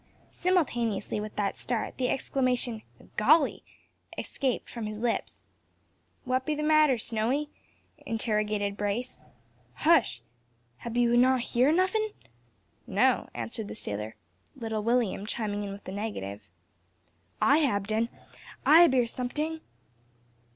[0.31, 2.81] Simultaneously with that start the exclamation
[3.17, 3.63] "Golly!"
[4.17, 5.45] escaped from his lips.
[6.25, 7.51] "What be the matter, Snowy?"
[8.03, 9.25] interrogated Brace.
[9.75, 10.23] "Hush!
[10.77, 12.13] Hab ye no hear nuffin'?"
[12.87, 14.15] "No," answered the sailor,
[14.55, 16.49] little William chiming in with the negative.
[17.39, 18.09] "I hab den,
[18.65, 19.61] I hab hear someting."